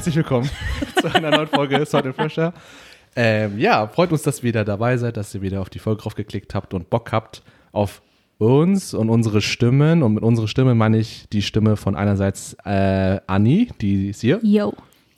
[0.00, 0.48] herzlich willkommen
[0.98, 2.54] zu einer neuen Folge Salt and Fresher.
[3.14, 6.00] Ähm, ja, freut uns, dass ihr wieder dabei seid, dass ihr wieder auf die Folge
[6.00, 8.00] draufgeklickt habt und Bock habt auf
[8.38, 10.02] uns und unsere Stimmen.
[10.02, 14.40] Und mit unserer Stimme meine ich die Stimme von einerseits äh, Anni, die ist hier.
[14.42, 14.72] Yo.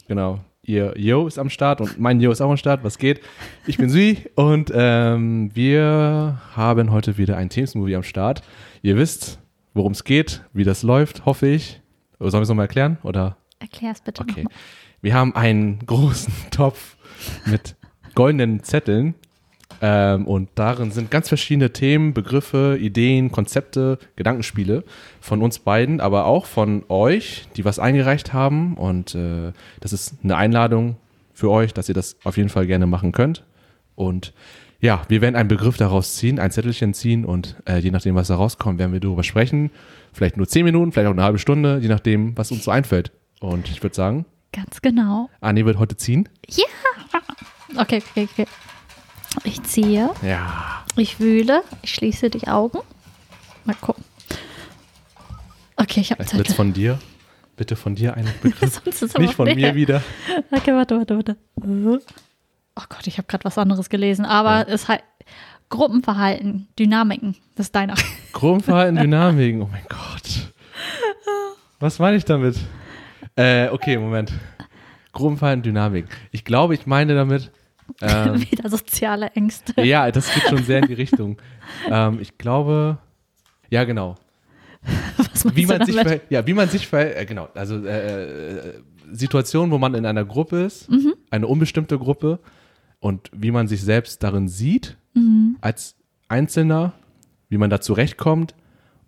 [0.09, 0.41] Genau.
[0.65, 2.83] Ihr Yo ist am Start und mein Yo ist auch am Start.
[2.83, 3.21] Was geht?
[3.69, 8.43] Ich bin Sui und ähm, wir haben heute wieder ein Teams-Movie am Start.
[8.83, 9.39] Ihr wisst,
[9.75, 11.81] worum es geht, wie das läuft, hoffe ich.
[12.19, 12.99] Sollen wir es nochmal erklären?
[13.05, 13.37] Oder?
[13.63, 14.43] Erklär's bitte Okay.
[14.43, 14.53] nochmal.
[15.01, 16.97] Wir haben einen großen Topf
[17.47, 17.77] mit
[18.15, 19.15] goldenen Zetteln.
[19.81, 24.85] Ähm, und darin sind ganz verschiedene Themen, Begriffe, Ideen, Konzepte, Gedankenspiele
[25.21, 28.75] von uns beiden, aber auch von euch, die was eingereicht haben.
[28.77, 30.97] Und äh, das ist eine Einladung
[31.33, 33.45] für euch, dass ihr das auf jeden Fall gerne machen könnt.
[33.97, 34.35] Und
[34.81, 38.29] ja, wir werden einen Begriff daraus ziehen, ein Zettelchen ziehen und äh, je nachdem, was
[38.29, 39.71] da rauskommt, werden wir darüber sprechen.
[40.13, 43.13] Vielleicht nur zehn Minuten, vielleicht auch eine halbe Stunde, je nachdem, was uns so einfällt.
[43.43, 45.31] Und ich würde sagen, Ganz genau.
[45.41, 46.29] Anni wird heute ziehen.
[46.49, 46.65] Ja.
[47.77, 48.47] Okay, okay, okay.
[49.45, 50.85] Ich ziehe, Ja.
[50.97, 52.79] ich wühle, ich schließe die Augen.
[53.65, 54.05] Mal gucken.
[55.77, 56.55] Okay, ich habe wird's Zettel.
[56.55, 56.99] von dir.
[57.57, 58.83] Bitte von dir ein Begriff.
[59.19, 59.55] Nicht von mehr.
[59.57, 60.03] mir wieder.
[60.51, 61.37] Okay, warte, warte, warte.
[62.77, 65.03] Oh Gott, ich habe gerade was anderes gelesen, aber es heißt
[65.71, 67.37] Gruppenverhalten, Dynamiken.
[67.57, 67.95] Das ist deiner.
[68.35, 69.63] Gruppenverhalten, Dynamiken.
[69.63, 70.53] Oh mein Gott.
[71.81, 72.57] Was meine ich damit?
[73.37, 74.33] Äh, okay, Moment.
[75.13, 76.07] Gruppenverhalten, Dynamik.
[76.31, 77.51] Ich glaube, ich meine damit.
[78.01, 79.81] Ähm, Wieder soziale Ängste.
[79.83, 81.37] ja, das geht schon sehr in die Richtung.
[81.91, 82.99] Ähm, ich glaube.
[83.71, 84.17] Ja, genau.
[85.55, 86.23] Wie du man sich verhält.
[86.31, 87.17] Ja, wie man sich verhält.
[87.17, 87.49] Äh, genau.
[87.55, 88.73] Also äh, äh,
[89.13, 91.15] Situationen, wo man in einer Gruppe ist, Mhm.
[91.31, 92.39] eine unbestimmte Gruppe
[93.01, 95.57] und wie man sich selbst darin sieht Mhm.
[95.61, 95.95] als
[96.29, 96.93] Einzelner,
[97.51, 98.55] wie man da zurechtkommt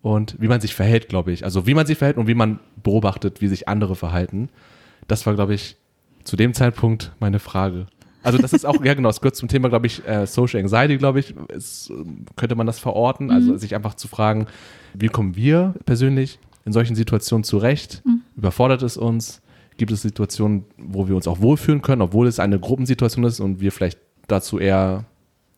[0.04, 1.44] und wie man sich verhält, glaube ich.
[1.46, 4.50] Also wie man sich verhält und wie man beobachtet, wie sich andere verhalten.
[5.08, 5.76] Das war, glaube ich,
[6.24, 7.86] zu dem Zeitpunkt meine Frage.
[8.22, 10.98] Also das ist auch, ja genau, es gehört zum Thema, glaube ich, äh, Social Anxiety,
[10.98, 13.30] glaube ich, ist, ähm, könnte man das verorten.
[13.30, 14.46] Also sich einfach zu fragen,
[14.92, 18.02] wie kommen wir persönlich in solchen Situationen zurecht?
[18.36, 19.40] Überfordert es uns?
[19.78, 23.60] Gibt es Situationen, wo wir uns auch wohlfühlen können, obwohl es eine Gruppensituation ist und
[23.60, 23.98] wir vielleicht
[24.28, 25.06] dazu eher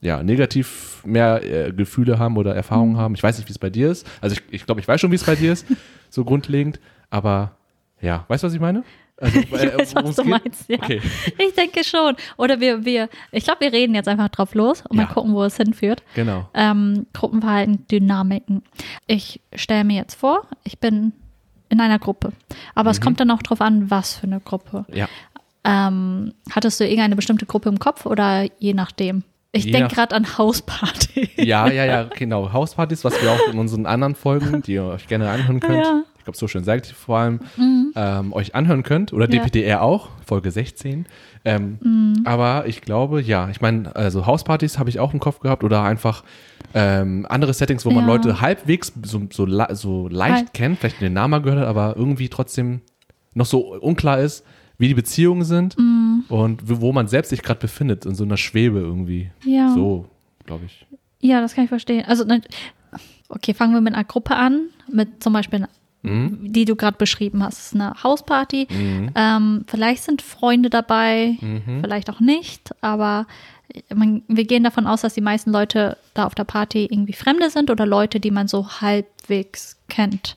[0.07, 3.15] ja, negativ mehr äh, Gefühle haben oder Erfahrungen haben.
[3.15, 4.07] Ich weiß nicht, wie es bei dir ist.
[4.21, 5.67] Also ich, ich glaube, ich weiß schon, wie es bei dir ist,
[6.11, 6.79] so grundlegend.
[7.11, 7.57] Aber
[8.01, 8.85] ja, weißt du, was ich meine?
[9.19, 10.31] Also, Ich weiß, was du geht?
[10.31, 10.77] meinst, ja.
[10.79, 11.01] Okay.
[11.49, 12.15] Ich denke schon.
[12.37, 15.05] Oder wir, wir, ich glaube, wir reden jetzt einfach drauf los und Ja.
[15.07, 16.03] mal gucken, wo es hinführt.
[16.15, 16.49] Genau.
[16.55, 18.63] Ähm, Gruppenverhalten, Dynamiken.
[19.07, 21.13] Ich stelle mir jetzt vor, ich bin
[21.69, 22.33] in einer Gruppe.
[22.77, 22.93] Aber Mhm.
[22.93, 24.85] es kommt dann auch drauf an, was für eine Gruppe.
[24.93, 25.09] Ja.
[25.65, 29.25] Ähm, hattest du irgendeine bestimmte Gruppe im Kopf oder je nachdem?
[29.57, 31.29] Ich denke gerade an Hausparty.
[31.37, 32.53] Ja, ja, ja, genau.
[32.53, 36.03] Hauspartys, was wir auch in unseren anderen Folgen, die ihr euch gerne anhören könnt, Ja.
[36.19, 37.41] ich glaube, so schön sagt vor allem,
[37.95, 39.13] ähm, euch anhören könnt.
[39.13, 39.43] Oder Ja.
[39.43, 41.07] DPDR auch, Folge 16.
[41.45, 45.63] Ähm, Aber ich glaube, ja, ich meine, also Hauspartys habe ich auch im Kopf gehabt
[45.65, 46.25] oder einfach
[46.75, 48.13] ähm, andere Settings, wo man Ja.
[48.15, 50.55] Leute halbwegs so, so, so leicht Halt.
[50.55, 52.81] kennt, vielleicht den Namen gehört hat, aber irgendwie trotzdem
[53.35, 54.45] noch so unklar ist,
[54.79, 55.77] wie die Beziehungen sind
[56.29, 59.31] und wo man selbst sich gerade befindet, in so einer Schwebe irgendwie.
[59.45, 59.73] Ja.
[59.73, 60.07] So,
[60.45, 60.87] glaube ich.
[61.21, 62.05] Ja, das kann ich verstehen.
[62.07, 62.25] Also,
[63.29, 65.67] okay, fangen wir mit einer Gruppe an, mit zum Beispiel,
[66.03, 66.53] Mhm.
[66.53, 67.59] die du gerade beschrieben hast.
[67.59, 68.69] Es ist eine Hausparty.
[69.17, 71.81] Ähm, vielleicht sind Freunde dabei, Mhm.
[71.83, 73.27] vielleicht auch nicht, aber
[73.93, 77.51] man, wir gehen davon aus, dass die meisten Leute da auf der Party irgendwie Fremde
[77.51, 80.37] sind oder Leute, die man so halbwegs kennt.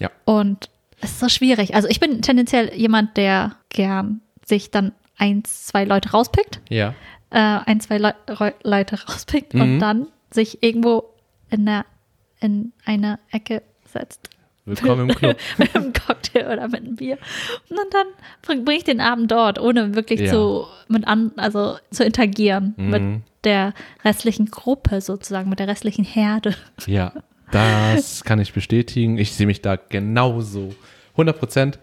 [0.00, 0.10] Ja.
[0.24, 0.68] Und
[1.00, 1.74] es ist so schwierig.
[1.74, 6.94] Also ich bin tendenziell jemand, der gern sich dann eins, zwei Leute rauspickt Ja.
[7.30, 9.60] äh, ein, zwei Reu- Leute rauspickt Mhm.
[9.60, 11.04] und dann sich irgendwo
[11.50, 11.84] in, der,
[12.40, 14.30] in eine Ecke setzt.
[14.64, 15.36] Willkommen im Club.
[15.58, 17.18] mit einem Cocktail oder mit einem Bier.
[17.70, 18.06] Und dann
[18.42, 20.32] bringe bring ich den Abend dort, ohne wirklich Ja.
[20.32, 22.90] zu, mit an, also zu interagieren Mhm.
[22.90, 23.74] mit der
[24.04, 26.56] restlichen Gruppe sozusagen, mit der restlichen Herde.
[26.86, 27.12] Ja,
[27.50, 29.18] das kann ich bestätigen.
[29.18, 30.74] Ich sehe mich da genauso.
[31.12, 31.78] 100 Prozent.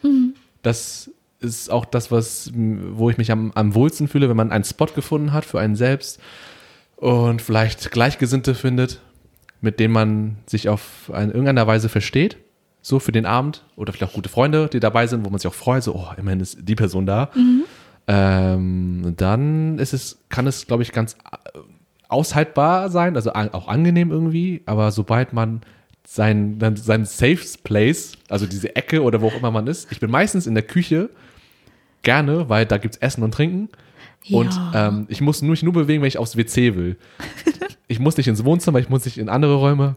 [0.62, 4.64] Das ist auch das, was, wo ich mich am, am wohlsten fühle, wenn man einen
[4.64, 6.20] Spot gefunden hat für einen selbst
[6.96, 9.02] und vielleicht Gleichgesinnte findet,
[9.60, 12.38] mit denen man sich auf eine, irgendeiner Weise versteht.
[12.82, 15.48] So für den Abend oder vielleicht auch gute Freunde, die dabei sind, wo man sich
[15.48, 17.30] auch freut, so, oh, immerhin ist die Person da.
[18.08, 21.16] Ähm, dann ist es, kann es, glaube ich, ganz
[22.14, 25.62] aushaltbar sein, also auch angenehm irgendwie, aber sobald man
[26.06, 30.12] sein, sein Safe Place, also diese Ecke oder wo auch immer man ist, ich bin
[30.12, 31.10] meistens in der Küche
[32.04, 33.70] gerne, weil da gibt's Essen und Trinken.
[34.30, 34.88] Und Ja.
[34.90, 36.98] ähm, ich muss nur, mich nur bewegen, wenn ich aufs WC will.
[37.88, 39.96] ich muss nicht ins Wohnzimmer, ich muss nicht in andere Räume.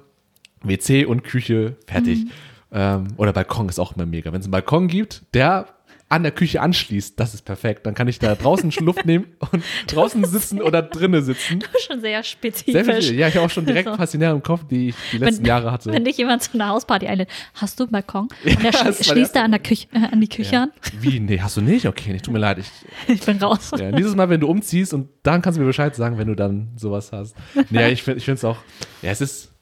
[0.62, 2.26] WC und Küche, fertig.
[2.72, 4.32] Ähm, oder Balkon ist auch immer mega.
[4.32, 5.66] Wenn es einen Balkon gibt, der
[6.08, 7.84] an der Küche anschließt, das ist perfekt.
[7.84, 11.60] Dann kann ich da draußen Luft nehmen und draußen sitzen oder drinnen sitzen.
[11.86, 13.10] Schon sehr Sehr spezifisch.
[13.10, 14.06] ja, ich habe auch schon direkt So.
[14.06, 15.92] Szenarien im Kopf, die ich die letzten wenn, Jahre hatte.
[15.92, 18.28] Wenn dich jemand zu einer Hausparty einlädt, hast du einen Balkon?
[18.44, 20.62] Und der das war schließt er an, der Küche, äh, an die Küche ja.
[20.64, 20.72] an.
[21.00, 21.18] Wie?
[21.18, 21.86] Nee, hast du nicht?
[21.86, 22.58] Okay, nee, tut mir leid.
[22.58, 22.70] Ich,
[23.08, 23.72] Ich bin raus.
[23.76, 26.36] ja, dieses Mal, wenn du umziehst und dann kannst du mir Bescheid sagen, wenn du
[26.36, 27.34] dann sowas hast.
[27.70, 28.58] Nee, ich finde es auch,
[29.02, 29.52] ja, es ist,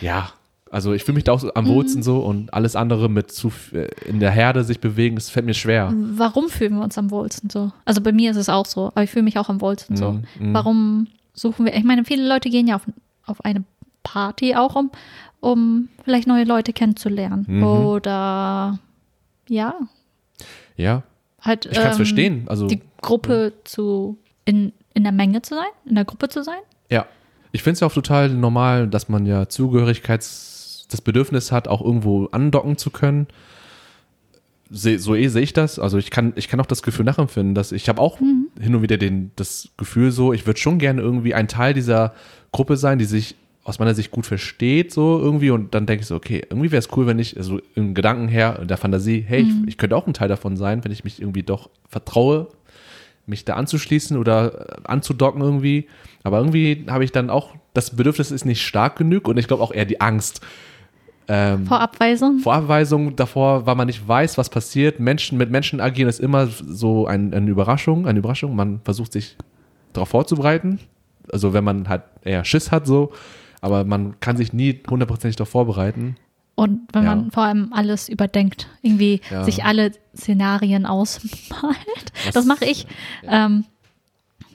[0.00, 0.30] ja,
[0.74, 3.52] also ich fühle mich da auch so am wohlsten so und alles andere mit zu,
[3.72, 5.92] äh, in der Herde sich bewegen, es fällt mir schwer.
[5.94, 7.70] Warum fühlen wir uns am wohlsten so?
[7.84, 10.12] Also bei mir ist es auch so, aber ich fühle mich auch am wohlsten so.
[10.12, 10.54] Mm, mm.
[10.54, 11.74] Warum suchen wir?
[11.74, 12.82] Ich meine, viele Leute gehen ja auf,
[13.24, 13.62] auf eine
[14.02, 14.90] Party auch, um,
[15.38, 17.44] um vielleicht neue Leute kennenzulernen.
[17.48, 17.62] Mhm.
[17.62, 18.78] Oder
[19.48, 19.74] ja,
[20.76, 21.04] Ja,
[21.40, 22.44] halt ich kann es ähm, verstehen.
[22.46, 26.58] Also, die Gruppe zu in, in der Menge zu sein, in der Gruppe zu sein.
[26.90, 27.06] ja.
[27.52, 30.53] Ich finde es ja auch total normal, dass man ja Zugehörigkeits,
[30.88, 33.26] das Bedürfnis hat, auch irgendwo andocken zu können.
[34.70, 35.78] Se, so eh sehe ich das.
[35.78, 38.82] Also ich kann, ich kann auch das Gefühl nachempfinden, dass ich habe auch hin und
[38.82, 42.14] wieder den, das Gefühl so, ich würde schon gerne irgendwie ein Teil dieser
[42.52, 45.50] Gruppe sein, die sich aus meiner Sicht gut versteht, so irgendwie.
[45.50, 48.28] Und dann denke ich so, okay, irgendwie wäre es cool, wenn ich, also im Gedanken
[48.28, 51.02] her, in der Fantasie, hey, ich, ich könnte auch ein Teil davon sein, wenn ich
[51.02, 52.48] mich irgendwie doch vertraue,
[53.26, 55.88] mich da anzuschließen oder äh, anzudocken irgendwie.
[56.22, 59.62] Aber irgendwie habe ich dann auch, das Bedürfnis ist nicht stark genug und ich glaube
[59.62, 60.40] auch eher die Angst.
[61.26, 62.38] Ähm, Vor Abweisung.
[62.40, 65.00] vor Abweisung davor, weil man nicht weiß, was passiert.
[65.00, 68.54] Menschen mit Menschen agieren ist immer so ein, eine Überraschung, eine Überraschung.
[68.54, 69.36] Man versucht sich
[69.94, 70.80] darauf vorzubereiten.
[71.32, 73.12] Also wenn man halt eher Schiss hat so,
[73.62, 76.16] aber man kann sich nie hundertprozentig darauf vorbereiten.
[76.56, 77.14] Und wenn Ja.
[77.16, 79.44] man vor allem alles überdenkt, irgendwie Ja.
[79.44, 81.32] sich alle Szenarien ausmalt.
[82.26, 82.86] Was- Das mache ich.
[83.26, 83.64] Ähm,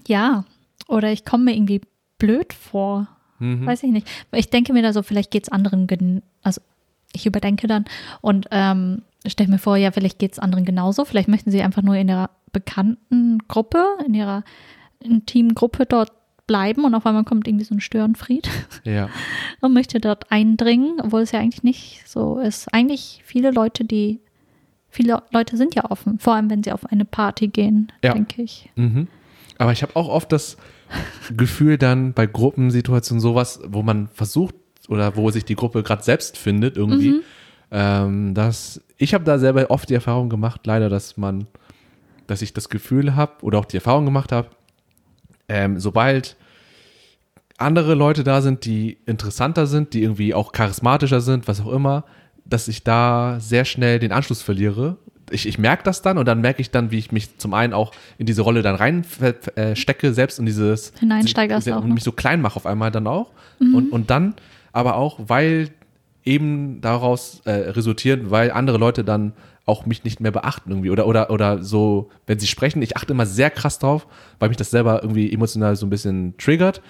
[0.08, 0.46] ja,
[0.88, 1.82] oder ich komme mir irgendwie
[2.20, 3.08] blöd vor.
[3.40, 3.66] Mhm.
[3.66, 4.08] Weiß ich nicht.
[4.34, 6.62] Ich denke mir da so, vielleicht geht es anderen, gen also
[7.14, 7.86] ich überdenke dann
[8.22, 11.06] und ähm, stelle mir vor, ja, vielleicht geht es anderen genauso.
[11.06, 14.44] Vielleicht möchten sie einfach nur in ihrer bekannten Gruppe, in ihrer
[15.00, 16.12] intimen Gruppe dort
[16.48, 18.50] bleiben und auf einmal kommt irgendwie so ein Störenfried
[18.84, 19.10] Ja.
[19.62, 22.74] und möchte dort eindringen, obwohl es ja eigentlich nicht so ist.
[22.74, 24.20] Eigentlich viele Leute, die,
[24.90, 28.14] viele Leute sind ja offen, vor allem wenn sie auf eine Party gehen, Ja.
[28.14, 28.70] denke ich.
[28.76, 29.08] Mhm.
[29.60, 30.58] Aber ich habe auch oft das
[31.36, 34.56] Gefühl dann bei Gruppensituationen sowas, wo man versucht
[34.88, 37.22] oder wo sich die Gruppe gerade selbst findet irgendwie,
[37.72, 41.48] ähm, dass ich habe da selber oft die Erfahrung gemacht, leider, dass man,
[42.28, 44.50] dass ich das Gefühl habe oder auch die Erfahrung gemacht habe,
[45.48, 46.36] ähm, sobald
[47.58, 52.06] andere Leute da sind, die interessanter sind, die irgendwie auch charismatischer sind, was auch immer,
[52.46, 54.98] dass ich da sehr schnell den Anschluss verliere.
[55.32, 57.74] Ich, ich merke das dann und dann merke ich dann, wie ich mich zum einen
[57.74, 59.06] auch in diese Rolle dann rein
[59.56, 61.94] äh, stecke, selbst in dieses Hineinsteigerst und auch noch.
[61.94, 63.32] mich so klein mache auf einmal dann auch.
[63.60, 64.36] Und, und dann
[64.72, 65.70] aber auch, weil
[66.24, 69.34] eben daraus äh, resultiert, weil andere Leute dann
[69.66, 73.14] auch mich nicht mehr beachten irgendwie oder oder oder so, wenn sie sprechen, ich achte
[73.14, 74.08] immer sehr krass drauf,
[74.40, 76.82] weil mich das selber irgendwie emotional so ein bisschen triggert.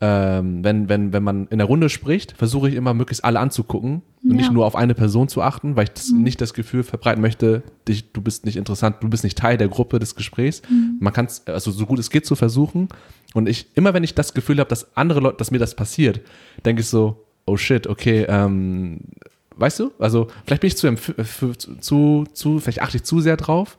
[0.00, 4.02] Ähm, wenn, wenn, wenn man in der Runde spricht, versuche ich immer möglichst alle anzugucken
[4.24, 4.36] und Ja.
[4.36, 7.62] nicht nur auf eine Person zu achten, weil ich das nicht das Gefühl verbreiten möchte,
[7.88, 10.62] dich, du bist nicht interessant, du bist nicht Teil der Gruppe des Gesprächs.
[10.98, 12.88] Man kann es, also so gut es geht, zu versuchen.
[13.34, 16.20] Und ich, immer wenn ich das Gefühl habe, dass andere Leute, dass mir das passiert,
[16.64, 18.98] denke ich so, oh shit, okay, ähm,
[19.56, 19.92] weißt du?
[20.00, 23.78] Also vielleicht bin ich zu, für- zu, zu, vielleicht achte ich zu sehr drauf,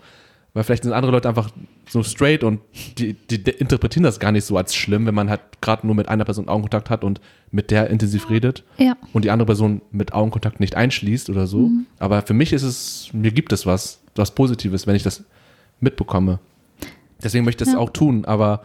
[0.55, 1.51] weil vielleicht sind andere Leute einfach
[1.88, 2.59] so straight und
[2.97, 5.95] die, die, die interpretieren das gar nicht so als schlimm, wenn man halt gerade nur
[5.95, 7.21] mit einer Person Augenkontakt hat und
[7.51, 8.95] mit der intensiv redet Ja.
[9.13, 11.69] und die andere Person mit Augenkontakt nicht einschließt oder so.
[12.00, 15.24] Aber für mich ist es, mir gibt es was, was Positives, wenn ich das
[15.81, 16.39] mitbekomme.
[17.24, 17.79] Deswegen möchte ich das Ja.
[17.79, 18.63] auch tun, aber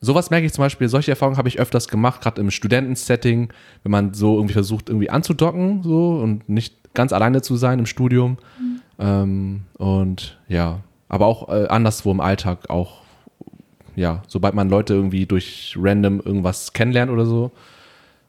[0.00, 3.50] sowas merke ich zum Beispiel, solche Erfahrungen habe ich öfters gemacht, gerade im Studentensetting,
[3.82, 7.86] wenn man so irgendwie versucht, irgendwie anzudocken so und nicht ganz alleine zu sein im
[7.86, 8.38] Studium.
[8.98, 13.02] Ähm, und ja, aber auch äh, anderswo im Alltag auch,
[13.94, 17.52] ja, sobald man Leute irgendwie durch random irgendwas kennenlernt oder so.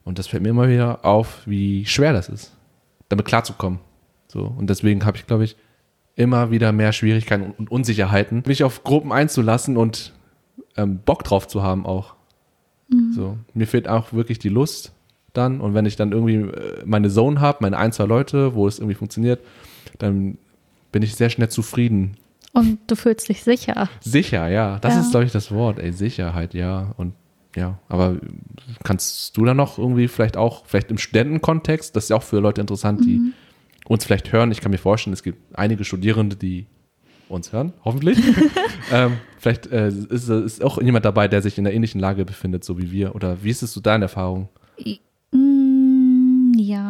[0.03, 2.53] Und das fällt mir immer wieder auf, wie schwer das ist,
[3.10, 3.79] damit klarzukommen.
[4.27, 5.57] So, und deswegen habe ich, glaube ich,
[6.15, 10.13] immer wieder mehr Schwierigkeiten und Unsicherheiten, mich auf Gruppen einzulassen und
[10.75, 12.15] ähm, Bock drauf zu haben auch.
[13.13, 14.93] So, mir fehlt auch wirklich die Lust
[15.34, 15.62] dann.
[15.62, 18.79] Und wenn ich dann irgendwie äh, meine Zone habe, meine ein, zwei Leute, wo es
[18.79, 19.39] irgendwie funktioniert,
[20.00, 20.38] dann
[20.91, 22.17] bin ich sehr schnell zufrieden.
[22.57, 23.87] Und du fühlst dich sicher.
[24.01, 24.79] Sicher, ja.
[24.79, 25.01] Das Ja.
[25.01, 25.77] ist, glaube ich, das Wort.
[25.77, 26.93] Ey, Sicherheit, ja.
[26.97, 27.13] Und
[27.55, 28.17] ja, aber
[28.83, 32.39] kannst du da noch irgendwie vielleicht auch, vielleicht im Studentenkontext, das ist ja auch für
[32.39, 33.33] Leute interessant, die
[33.87, 34.51] uns vielleicht hören.
[34.51, 36.65] Ich kann mir vorstellen, es gibt einige Studierende, die
[37.29, 38.17] uns hören, hoffentlich.
[38.91, 42.63] ähm, vielleicht äh, ist, ist auch jemand dabei, der sich in einer ähnlichen Lage befindet,
[42.63, 43.13] so wie wir.
[43.15, 44.49] Oder wie ist es so deine Erfahrung?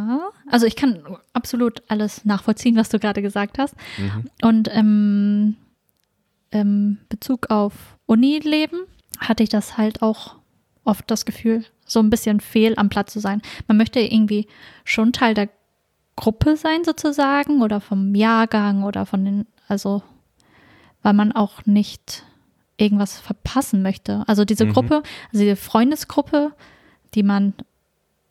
[0.07, 3.75] Ja, also ich kann absolut alles nachvollziehen, was du gerade gesagt hast.
[3.97, 4.29] Mhm.
[4.41, 5.55] Und ähm,
[6.51, 7.73] im Bezug auf
[8.05, 8.79] Unileben
[9.19, 10.35] hatte ich das halt auch
[10.83, 13.41] oft das Gefühl, so ein bisschen fehl am Platz zu sein.
[13.67, 14.47] Man möchte irgendwie
[14.85, 15.49] schon Teil der
[16.15, 20.01] Gruppe sein sozusagen oder vom Jahrgang oder von den, also
[21.03, 22.23] weil man auch nicht
[22.77, 24.23] irgendwas verpassen möchte.
[24.27, 24.73] Also diese Mhm.
[24.73, 24.95] Gruppe,
[25.31, 26.53] also diese Freundesgruppe,
[27.13, 27.53] die man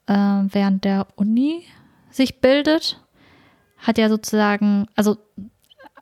[0.06, 1.64] äh, während der Uni
[2.10, 3.00] sich bildet,
[3.78, 5.16] hat ja sozusagen, also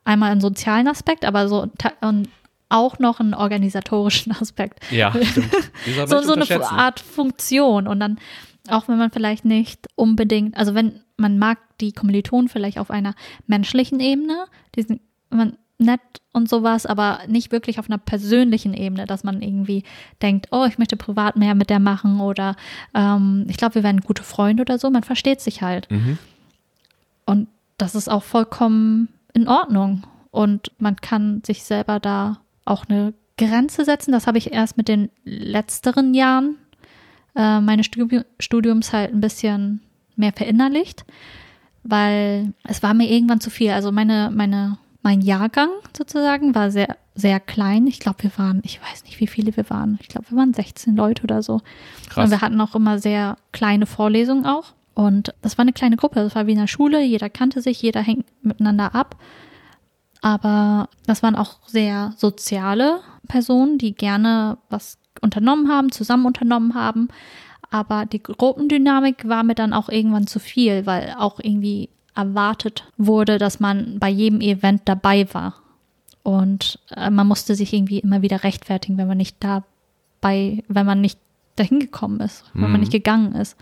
[0.04, 1.66] einmal einen sozialen Aspekt, aber so
[2.00, 2.28] und
[2.68, 4.80] auch noch einen organisatorischen Aspekt.
[4.90, 5.12] Ja,
[6.06, 6.44] So, so eine.
[6.70, 7.87] Art Funktion.
[7.87, 8.18] Und dann,
[8.68, 13.14] auch wenn man vielleicht nicht unbedingt, also wenn man mag die Kommilitonen vielleicht auf einer
[13.46, 16.00] menschlichen Ebene, die sind man nett
[16.33, 19.83] und sowas, aber nicht wirklich auf einer persönlichen Ebene, dass man irgendwie
[20.23, 22.57] denkt, oh, ich möchte privat mehr mit der machen oder
[22.95, 24.90] ähm, ich glaube, wir werden gute Freunde oder so.
[24.90, 25.90] Man versteht sich halt.
[25.90, 26.19] Mhm.
[27.26, 30.04] Und das ist auch vollkommen in Ordnung.
[30.31, 34.12] Und man kann sich selber da auch eine Grenze setzen.
[34.12, 36.57] Das habe ich erst mit den letzteren Jahren
[37.35, 39.81] äh, meines Studium, Studiums halt ein bisschen
[40.16, 41.04] mehr verinnerlicht,
[41.83, 43.71] weil es war mir irgendwann zu viel.
[43.71, 47.87] Also meine, meine, mein Jahrgang sozusagen war sehr, sehr klein.
[47.87, 49.99] Ich glaube, wir waren, ich weiß nicht, wie viele wir waren.
[50.00, 51.61] Ich glaube, wir waren 16 Leute oder so.
[52.08, 52.25] Krass.
[52.25, 54.73] Und wir hatten auch immer sehr kleine Vorlesungen auch.
[54.94, 56.20] Und das war eine kleine Gruppe.
[56.20, 57.02] Das war wie in der Schule.
[57.02, 59.16] Jeder kannte sich, jeder hängt miteinander ab.
[60.23, 67.08] Aber das waren auch sehr soziale Personen, die gerne was unternommen haben, zusammen unternommen haben.
[67.70, 73.38] Aber die Gruppendynamik war mir dann auch irgendwann zu viel, weil auch irgendwie erwartet wurde,
[73.38, 75.54] dass man bei jedem Event dabei war.
[76.23, 81.00] Und äh, man musste sich irgendwie immer wieder rechtfertigen, wenn man nicht dabei, wenn man
[81.00, 81.18] nicht
[81.56, 82.73] dahin gekommen ist, wenn Mhm.
[82.73, 83.56] man nicht gegangen ist.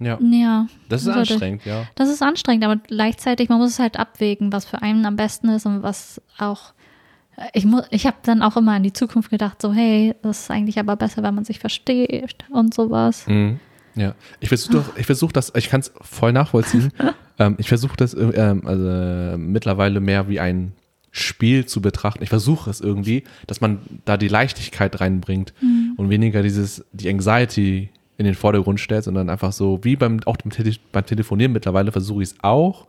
[0.00, 0.66] Ja, Ja.
[0.88, 1.86] das ist Also anstrengend, ja.
[1.94, 5.48] Das ist anstrengend, aber gleichzeitig, man muss es halt abwägen, was für einen am besten
[5.50, 6.72] ist und was auch.
[7.52, 10.50] Ich, mu- ich habe dann auch immer an die Zukunft gedacht, so, hey, das ist
[10.50, 13.26] eigentlich aber besser, wenn man sich versteht und sowas.
[13.26, 13.58] Mhm.
[13.96, 16.92] Ja, ich versuche ich versuche das, ich kann es voll nachvollziehen.
[17.38, 20.72] ähm, ich versuche das äh, ähm, also, mittlerweile mehr wie ein
[21.10, 22.22] Spiel zu betrachten.
[22.24, 25.54] Ich versuche es irgendwie, dass man da die Leichtigkeit reinbringt
[25.96, 30.36] und weniger dieses die Anxiety in den Vordergrund stellt, sondern einfach so wie beim auch
[30.36, 32.86] beim, Tele beim Telefonieren mittlerweile versuche ich es auch.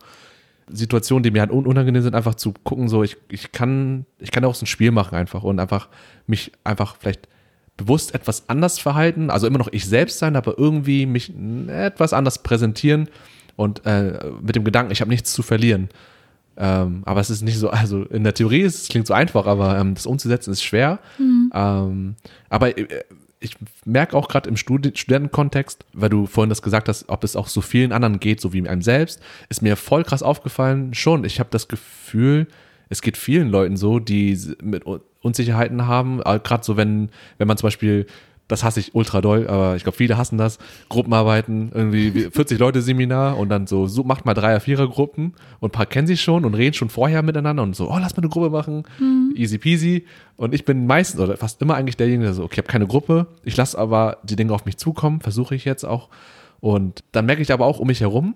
[0.68, 4.32] Situationen, die mir halt un- unangenehm sind, einfach zu gucken, so ich, ich kann, ich
[4.32, 5.88] kann auch so ein Spiel machen einfach und einfach
[6.26, 7.28] mich einfach vielleicht
[7.76, 11.32] bewusst etwas anders verhalten, also immer noch ich selbst sein, aber irgendwie mich
[11.68, 13.08] etwas anders präsentieren
[13.56, 15.88] und äh, mit dem Gedanken, ich habe nichts zu verlieren.
[16.58, 19.46] Ähm, aber es ist nicht so, also in der Theorie ist es klingt so einfach,
[19.46, 21.00] aber ähm, das umzusetzen ist schwer.
[21.52, 22.16] Ähm,
[22.48, 23.04] aber äh,
[23.40, 27.36] ich merke auch gerade im Studi Studentenkontext, weil du vorhin das gesagt hast, ob es
[27.36, 29.20] auch so vielen anderen geht, so wie einem selbst,
[29.50, 30.94] ist mir voll krass aufgefallen.
[30.94, 32.46] Schon, ich habe das Gefühl,
[32.88, 37.58] es geht vielen Leuten so, die mit Un- Unsicherheiten haben, gerade so, wenn, wenn man
[37.58, 38.06] zum Beispiel,
[38.48, 42.58] das hasse ich ultra doll, aber ich glaube, viele hassen das, Gruppenarbeiten, irgendwie wie 40
[42.58, 46.20] Leute Seminar und dann so, so macht mal Dreier-, Vierer-Gruppen und ein paar kennen sich
[46.20, 48.84] schon und reden schon vorher miteinander und so, oh, lass mal eine Gruppe machen,
[49.34, 50.04] easy peasy.
[50.36, 52.86] Und ich bin meistens oder fast immer eigentlich derjenige, der so, okay, ich habe keine
[52.86, 56.08] Gruppe, ich lasse aber die Dinge auf mich zukommen, versuche ich jetzt auch.
[56.60, 58.34] Und dann merke ich aber auch um mich herum,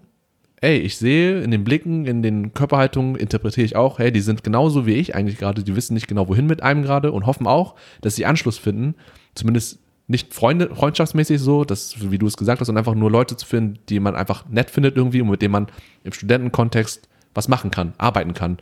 [0.60, 4.44] ey, ich sehe in den Blicken, in den Körperhaltungen, interpretiere ich auch, hey, die sind
[4.44, 7.46] genauso wie ich eigentlich gerade, die wissen nicht genau, wohin mit einem gerade und hoffen
[7.46, 8.94] auch, dass sie Anschluss finden,
[9.34, 9.78] zumindest
[10.10, 13.46] nicht Freunde, freundschaftsmäßig so, dass, wie du es gesagt hast, und einfach nur Leute zu
[13.46, 15.66] finden, die man einfach nett findet irgendwie und mit denen man
[16.02, 18.58] im Studentenkontext was machen kann, arbeiten kann.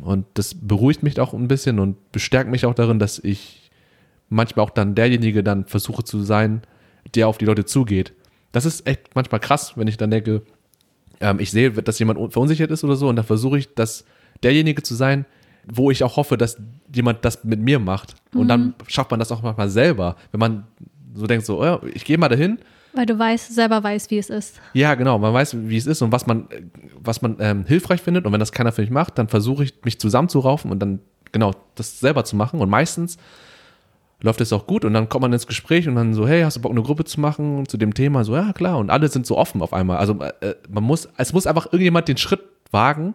[0.00, 3.70] Und das beruhigt mich auch ein bisschen und bestärkt mich auch darin, dass ich
[4.28, 6.62] manchmal auch dann derjenige dann versuche zu sein,
[7.14, 8.12] der auf die Leute zugeht.
[8.50, 10.42] Das ist echt manchmal krass, wenn ich dann denke,
[11.20, 14.04] ähm, ich sehe, dass jemand un- verunsichert ist oder so und dann versuche ich, dass
[14.42, 15.26] derjenige zu sein,
[15.72, 16.56] wo ich auch hoffe, dass
[16.94, 18.14] jemand das mit mir macht.
[18.34, 20.64] Und dann schafft man das auch manchmal selber, wenn man
[21.14, 22.58] so denkt, so, oh ja, ich gehe mal dahin.
[22.94, 24.60] Weil du weißt, selber weißt, wie es ist.
[24.72, 26.48] Ja, genau, man weiß, wie es ist und was man,
[27.00, 28.26] was man ähm, hilfreich findet.
[28.26, 31.00] Und wenn das keiner für mich macht, dann versuche ich, mich zusammenzuraufen und dann
[31.32, 32.60] genau das selber zu machen.
[32.60, 33.18] Und meistens
[34.20, 36.56] läuft es auch gut und dann kommt man ins Gespräch und dann so, hey, hast
[36.56, 38.24] du Bock, eine Gruppe zu machen zu dem Thema?
[38.24, 38.78] So, ja, klar.
[38.78, 39.98] Und alle sind so offen auf einmal.
[39.98, 43.14] Also äh, man muss, es muss einfach irgendjemand den Schritt wagen,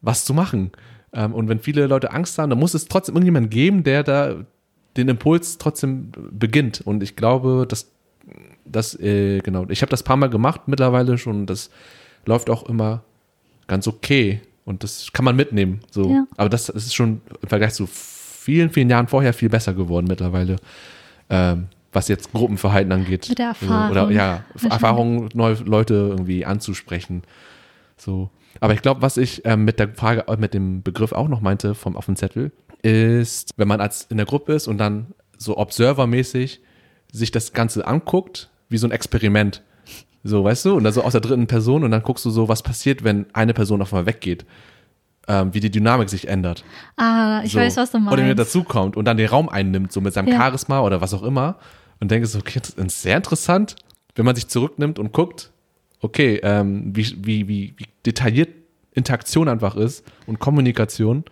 [0.00, 0.72] was zu machen.
[1.12, 4.36] Ähm, und wenn viele Leute Angst haben, dann muss es trotzdem irgendjemand geben, der da
[4.96, 6.80] den Impuls trotzdem beginnt.
[6.80, 7.90] Und ich glaube, dass
[8.64, 11.46] das, äh, genau, ich habe das paar Mal gemacht mittlerweile schon.
[11.46, 11.70] Das
[12.26, 13.02] läuft auch immer
[13.66, 14.40] ganz okay.
[14.64, 15.80] Und das kann man mitnehmen.
[15.90, 16.10] So.
[16.10, 16.26] Ja.
[16.36, 20.06] Aber das, das ist schon im Vergleich zu vielen, vielen Jahren vorher viel besser geworden
[20.08, 20.56] mittlerweile.
[21.30, 23.28] Ähm, was jetzt Gruppenverhalten angeht.
[23.30, 24.12] Mit der So, Oder Erfahrung.
[24.12, 24.44] ja.
[24.68, 27.22] Erfahrung, neue Leute irgendwie anzusprechen.
[27.96, 28.30] So.
[28.60, 31.40] Aber ich glaube, was ich ähm, mit der Frage, äh, mit dem Begriff auch noch
[31.40, 32.52] meinte vom auf dem Zettel,
[32.82, 36.60] ist, wenn man als in der Gruppe ist und dann so Observer-mäßig
[37.12, 39.62] sich das Ganze anguckt, wie so ein Experiment.
[40.24, 40.74] So, weißt du?
[40.74, 43.26] Und dann so aus der dritten Person und dann guckst du so, was passiert, wenn
[43.32, 44.44] eine Person auf einmal weggeht.
[45.26, 46.64] Ähm, wie die Dynamik sich ändert.
[46.96, 47.58] Ah, ich so.
[47.58, 48.12] weiß, was du meinst.
[48.12, 50.38] Oder wenn er dazukommt und dann den Raum einnimmt, so mit seinem Ja.
[50.38, 51.56] Charisma oder was auch immer.
[52.00, 53.76] Und denkst so, okay, das ist sehr interessant,
[54.14, 55.50] wenn man sich zurücknimmt und guckt,
[56.00, 58.50] okay, ähm, wie, wie, wie, wie detailliert
[58.92, 61.24] Interaktion einfach ist und Kommunikation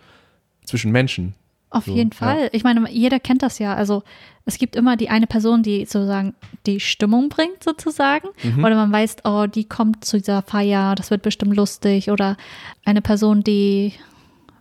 [0.63, 1.35] zwischen Menschen.
[1.69, 2.17] Auf So, jeden ja.
[2.17, 2.49] Fall.
[2.53, 3.73] Ich meine, jeder kennt das ja.
[3.75, 4.03] Also
[4.45, 6.33] es gibt immer die eine Person, die sozusagen
[6.65, 8.29] die Stimmung bringt, sozusagen.
[8.41, 8.63] Mhm.
[8.63, 12.09] Oder man weiß, oh, die kommt zu dieser Feier, das wird bestimmt lustig.
[12.09, 12.37] Oder
[12.85, 13.93] eine Person, die,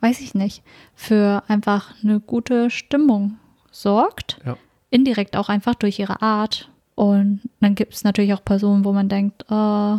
[0.00, 0.62] weiß ich nicht,
[0.94, 3.38] für einfach eine gute Stimmung
[3.70, 4.38] sorgt.
[4.44, 4.56] Ja.
[4.90, 6.68] Indirekt auch einfach durch ihre Art.
[6.96, 9.98] Und dann gibt es natürlich auch Personen, wo man denkt, oh,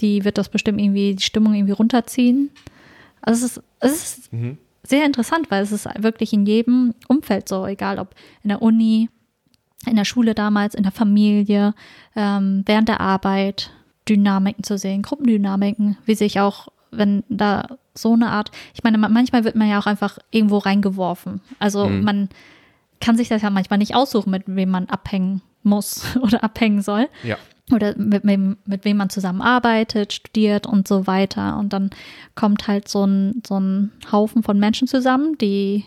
[0.00, 2.50] die wird das bestimmt irgendwie, die Stimmung irgendwie runterziehen.
[3.22, 4.58] Also es ist, es ist Mhm.
[4.82, 9.08] sehr interessant, weil es ist wirklich in jedem Umfeld so, egal ob in der Uni,
[9.86, 11.74] in der Schule damals, in der Familie,
[12.14, 13.70] ähm, während der Arbeit,
[14.08, 19.08] Dynamiken zu sehen, Gruppendynamiken, wie sich auch, wenn da so eine Art, ich meine, ma-
[19.08, 21.40] manchmal wird man ja auch einfach irgendwo reingeworfen.
[21.58, 22.04] Also Mhm.
[22.04, 22.28] man
[23.00, 27.08] kann sich das ja manchmal nicht aussuchen, mit wem man abhängen muss oder abhängen soll
[27.22, 27.36] Ja.
[27.72, 31.58] oder mit wem, mit wem man zusammenarbeitet, studiert und so weiter.
[31.58, 31.90] Und dann
[32.34, 35.84] kommt halt so ein, so ein Haufen von Menschen zusammen, die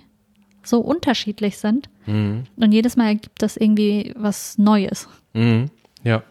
[0.63, 1.89] so unterschiedlich sind.
[2.05, 2.43] Mhm.
[2.55, 5.07] Und jedes Mal ergibt das irgendwie was Neues.
[5.33, 5.69] Mhm.
[6.03, 6.23] Ja.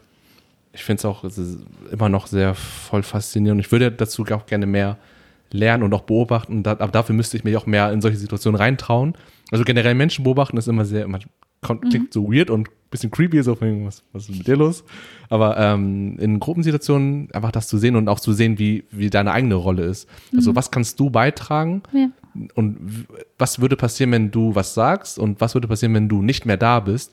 [0.74, 1.22] Ich finde es auch
[1.90, 3.60] immer noch sehr voll faszinierend.
[3.60, 4.96] Ich würde dazu auch gerne mehr
[5.50, 6.66] lernen und auch beobachten.
[6.66, 9.12] Aber dafür müsste ich mich auch mehr in solche Situationen reintrauen.
[9.50, 11.18] Also generell Menschen beobachten ist immer sehr, immer,
[11.60, 14.84] kommt, klingt so weird und bisschen creepy, so von, was, was ist mit dir los?
[15.28, 19.32] Aber ähm, in Gruppensituationen einfach das zu sehen und auch zu sehen, wie, wie deine
[19.32, 20.08] eigene Rolle ist.
[20.36, 21.82] Also was kannst du beitragen?
[21.92, 22.08] Ja.
[22.54, 23.06] und
[23.38, 26.56] was würde passieren, wenn du was sagst und was würde passieren, wenn du nicht mehr
[26.56, 27.12] da bist.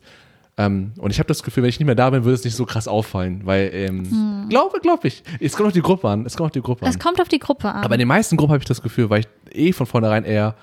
[0.58, 2.56] Ähm, und ich habe das Gefühl, wenn ich nicht mehr da bin, würde es nicht
[2.56, 6.36] so krass auffallen, weil ähm, glaube, glaube ich, es kommt auf die Gruppe an, es
[6.36, 6.90] kommt auf die Gruppe an.
[6.92, 7.84] Es kommt auf die Gruppe an.
[7.84, 10.56] Aber in den meisten Gruppen habe ich das Gefühl, weil ich eh von vornherein eher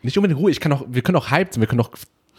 [0.00, 1.90] nicht unbedingt Ruhe, ich kann auch, wir können auch hyped sein, wir können auch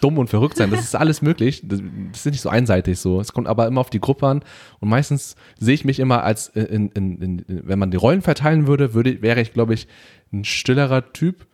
[0.04, 1.62] dumm und verrückt sein, das ist alles möglich.
[1.64, 1.80] Das,
[2.12, 3.20] das ist nicht so einseitig so.
[3.22, 4.44] Es kommt aber immer auf die Gruppe an
[4.80, 8.68] und meistens sehe ich mich immer als, in, in, in, wenn man die Rollen verteilen
[8.68, 9.88] würde, würde wäre ich, glaube ich,
[10.34, 11.46] ein stillerer Typ,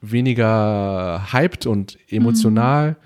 [0.00, 2.96] weniger hyped und emotional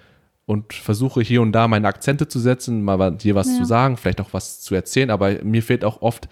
[0.46, 3.58] und versuche hier und da meine Akzente zu setzen, mal hier was Ja.
[3.58, 6.28] zu sagen, vielleicht auch was zu erzählen, aber mir fehlt auch oft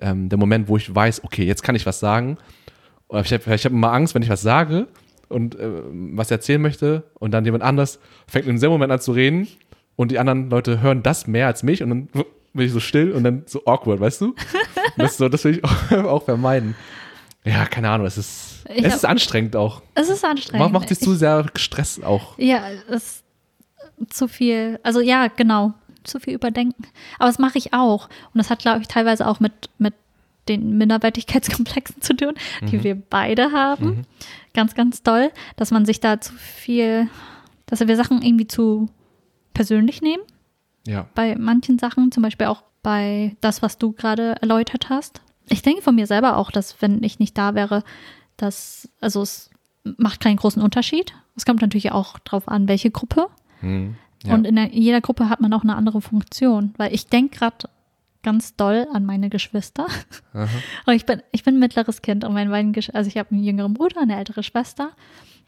[0.00, 2.38] ähm, der Moment, wo ich weiß, okay, jetzt kann ich was sagen.
[3.08, 4.88] Oder ich habe hab immer Angst, wenn ich was sage
[5.32, 5.68] und äh,
[6.14, 9.48] was erzählen möchte und dann jemand anders fängt in demselben Moment an zu reden
[9.96, 12.08] und die anderen Leute hören das mehr als mich und dann
[12.54, 14.34] bin ich so still und dann so awkward, weißt du?
[14.96, 16.74] Das, so, das will ich auch, auch vermeiden.
[17.44, 19.80] Ja, keine Ahnung, es ist, Ich es hab- ist anstrengend auch.
[19.94, 20.60] es ist anstrengend.
[20.62, 22.38] Macht, macht dich zu sehr Stress auch.
[22.38, 23.22] Ja, es
[24.08, 24.78] ist zu viel.
[24.82, 25.72] Also ja, genau.
[26.04, 26.82] Zu viel überdenken.
[27.18, 28.06] Aber das mache ich auch.
[28.34, 29.94] Und das hat, glaube ich, teilweise auch mit, mit
[30.48, 34.06] den Minderwertigkeitskomplexen zu tun, die wir beide haben.
[34.54, 37.08] Ganz, ganz toll, dass man sich da zu viel,
[37.66, 38.88] dass wir Sachen irgendwie zu
[39.54, 40.22] persönlich nehmen.
[40.86, 41.06] Ja.
[41.14, 45.22] Bei manchen Sachen, zum Beispiel auch bei das, was du gerade erläutert hast.
[45.48, 47.84] Ich denke von mir selber auch, dass wenn ich nicht da wäre,
[48.36, 49.50] dass, also es
[49.84, 51.14] macht keinen großen Unterschied.
[51.36, 53.28] Es kommt natürlich auch drauf an, welche Gruppe.
[53.60, 53.96] Hm.
[54.24, 54.34] ja.
[54.34, 56.74] Und in der, jeder Gruppe hat man auch eine andere Funktion.
[56.76, 57.68] Weil ich denke gerade
[58.22, 59.86] ganz doll an meine Geschwister.
[60.32, 60.48] Aha.
[60.86, 63.30] Und ich bin, ich bin ein mittleres Kind und meine beiden, Gesch- also ich habe
[63.32, 64.90] einen jüngeren Bruder, eine ältere Schwester.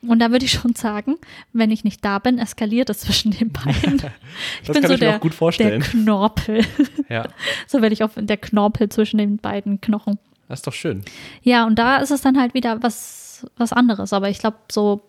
[0.07, 1.17] Und da würde ich schon sagen,
[1.55, 4.03] wenn ich nicht da bin, eskaliert es zwischen den beiden.
[4.61, 5.81] Ich Das kann ich mir auch gut vorstellen.
[5.81, 6.65] Der Knorpel.
[7.09, 7.27] ja.
[7.67, 10.19] So werde ich auf der Knorpel zwischen den beiden Knochen.
[10.49, 11.03] Das ist doch schön.
[11.43, 14.13] Ja, und da ist es dann halt wieder was, was anderes.
[14.13, 15.01] Aber ich glaube, so,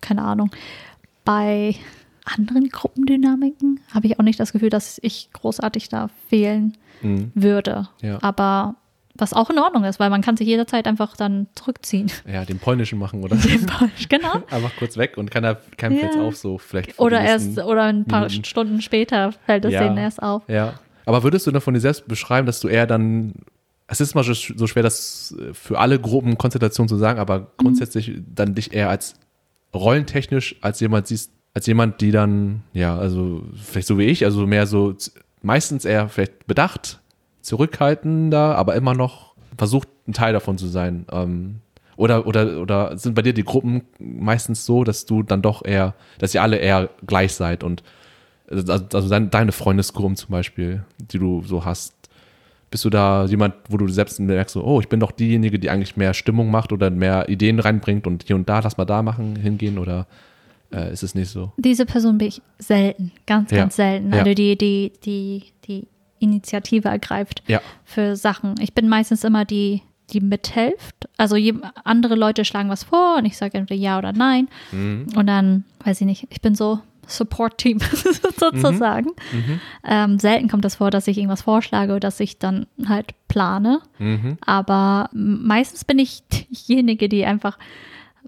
[0.00, 0.50] keine Ahnung,
[1.26, 1.74] bei
[2.24, 7.32] anderen Gruppendynamiken habe ich auch nicht das Gefühl, dass ich großartig da fehlen Hm.
[7.34, 7.88] würde.
[8.02, 8.18] Ja.
[8.22, 8.74] Aber
[9.14, 12.10] was auch in Ordnung ist, weil man kann sich jederzeit einfach dann zurückziehen.
[12.30, 13.36] Ja, den polnischen machen, oder?
[14.08, 14.34] genau.
[14.50, 16.00] Einfach kurz weg und keiner keinem Ja.
[16.00, 16.98] fällt's auf, so vielleicht.
[16.98, 18.44] Oder erst, oder ein paar Minuten.
[18.44, 19.82] Stunden später fällt es Ja.
[19.84, 20.42] denen erst auf.
[20.48, 20.74] Ja.
[21.06, 23.32] Aber würdest du dann von dir selbst beschreiben, dass du eher dann.
[23.88, 28.54] Es ist mal so schwer, das äh, für alle Gruppenkonstellationen zu sagen, aber grundsätzlich dann
[28.54, 29.14] dich eher als
[29.74, 34.46] rollentechnisch als jemand siehst, als jemand, die dann, ja, also vielleicht so wie ich, also
[34.46, 34.94] mehr so
[35.42, 37.00] meistens eher vielleicht bedacht,
[37.42, 41.06] zurückhaltender, aber immer noch versucht, ein Teil davon zu sein.
[41.10, 41.60] Ähm,
[41.96, 45.94] oder, oder, oder sind bei dir die Gruppen meistens so, dass du dann doch eher,
[46.18, 47.82] dass ihr alle eher gleich seid und
[48.50, 51.94] also, also dein, deine Freundesgruppen zum Beispiel, die du so hast,
[52.70, 55.96] Bist du da jemand, wo du selbst merkst, oh, ich bin doch diejenige, die eigentlich
[55.96, 59.36] mehr Stimmung macht oder mehr Ideen reinbringt und hier und da, lass mal da machen,
[59.36, 60.06] hingehen oder
[60.72, 61.52] äh, ist es nicht so?
[61.56, 63.58] Diese Person bin ich selten, ganz, Ja.
[63.58, 64.12] ganz selten.
[64.12, 64.20] Ja.
[64.20, 67.60] Also die, die, die, die Initiative ergreift Ja.
[67.84, 68.54] für Sachen.
[68.60, 71.08] Ich bin meistens immer die, die mithilft.
[71.16, 71.54] Also je,
[71.84, 74.48] andere Leute schlagen was vor und ich sage entweder ja oder nein.
[74.72, 75.06] Mhm.
[75.16, 77.78] Und dann, weiß ich nicht, ich bin so Support-Team
[78.38, 79.10] sozusagen.
[79.32, 79.60] Mhm.
[79.84, 83.80] Ähm, selten kommt es vor, dass ich irgendwas vorschlage oder dass ich dann halt plane.
[83.98, 84.36] Mhm.
[84.44, 87.58] Aber meistens bin ich diejenige, die einfach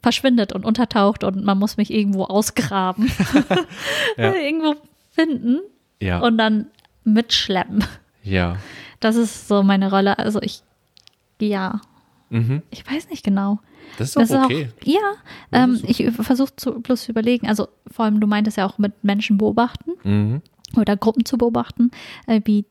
[0.00, 3.11] verschwindet und untertaucht und man muss mich irgendwo ausgraben,
[4.16, 4.33] Ja.
[4.35, 4.74] irgendwo
[5.11, 5.61] finden
[6.00, 6.20] Ja.
[6.20, 6.66] und dann
[7.05, 7.85] mitschleppen.
[8.22, 8.57] ja.
[9.00, 10.16] Das ist so meine Rolle.
[10.20, 10.62] Also ich,
[11.40, 11.81] ja,
[12.31, 12.62] Mhm.
[12.70, 13.59] ich weiß nicht genau.
[13.98, 14.68] Das ist Das ist okay.
[14.81, 15.00] auch, ja,
[15.50, 19.02] ähm, ich versuche zu, bloß zu überlegen, also vor allem, du meintest ja auch mit
[19.05, 20.40] Menschen beobachten Mhm.
[20.76, 21.90] oder Gruppen zu beobachten,
[22.28, 22.64] äh, wie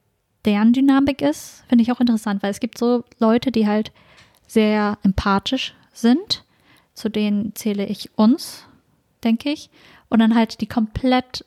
[0.45, 3.91] deren Dynamik ist, finde ich auch interessant, weil es gibt so Leute, die halt
[4.47, 6.43] sehr empathisch sind,
[6.93, 8.65] zu denen zähle ich uns,
[9.23, 9.69] denke ich,
[10.09, 11.45] und dann halt die komplett,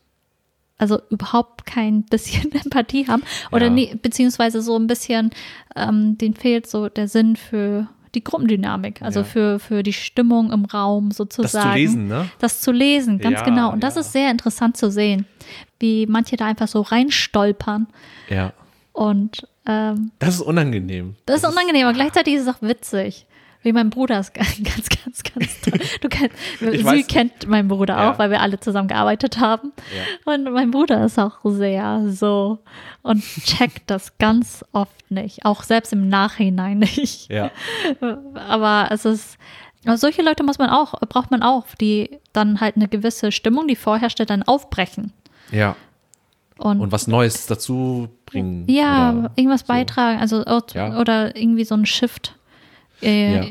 [0.79, 3.73] also überhaupt kein bisschen Empathie haben oder Ja.
[3.73, 5.31] nie, beziehungsweise so ein bisschen,
[5.77, 9.25] ähm, denen fehlt so der Sinn für die Gruppendynamik, also Ja.
[9.25, 11.71] für, für die Stimmung im Raum Das sozusagen.
[11.73, 12.29] zu lesen, ne?
[12.39, 13.73] Das zu lesen, ganz Ja, genau.
[13.73, 15.27] Und das ist sehr interessant zu sehen,
[15.81, 17.89] wie manche da einfach so reinstolpern.
[18.31, 18.53] Ja.
[18.93, 21.17] Und ähm, Das ist unangenehm.
[21.27, 23.27] das ist unangenehm, aber gleichzeitig ist es auch witzig.
[23.65, 25.81] Wie mein Bruder ist ganz, ganz, ganz, toll.
[26.01, 27.07] Du kennst, sie weiß.
[27.09, 28.13] kennt meinen Bruder Ja.
[28.13, 29.73] auch, weil wir alle zusammen gearbeitet haben.
[30.25, 32.61] Und mein Bruder ist auch sehr so
[33.03, 37.31] und checkt das ganz oft nicht, auch selbst im Nachhinein nicht.
[37.33, 37.51] Ja.
[38.49, 39.39] Aber es ist,
[39.85, 43.67] aber solche Leute muss man auch, braucht man auch, die dann halt eine gewisse Stimmung,
[43.69, 45.13] die vorherrschte, dann aufbrechen.
[45.51, 45.77] Ja.
[46.57, 48.65] Und, Und was Neues dazu bringen.
[48.69, 49.67] ja, irgendwas so.
[49.67, 50.99] beitragen, also Ja.
[51.01, 52.37] oder irgendwie so einen Shift,
[53.05, 53.47] äh, Ja.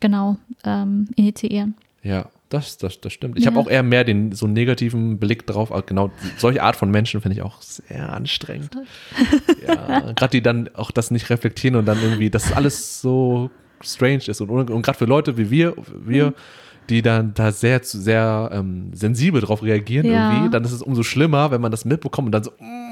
[0.00, 1.74] genau, ähm, initiieren.
[2.02, 3.38] Ja, das, das, das stimmt.
[3.38, 3.62] Ich habe Ja.
[3.62, 5.70] auch eher mehr den so einen negativen Blick drauf.
[5.72, 8.70] aber Genau, solche Art von Menschen finde ich auch sehr anstrengend.
[9.66, 13.50] ja, gerade die dann auch das nicht reflektieren und dann irgendwie, dass alles so
[13.82, 14.40] strange ist.
[14.40, 16.32] Und, und gerade für Leute wie wir, wir,
[16.88, 20.32] die dann da sehr, zu- sehr ähm, sensibel drauf reagieren Ja.
[20.32, 22.87] irgendwie, dann ist es umso schlimmer, wenn man das mitbekommt und dann so, "Mm,